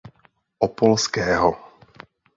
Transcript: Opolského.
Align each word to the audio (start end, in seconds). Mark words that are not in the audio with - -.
Opolského. 0.67 1.47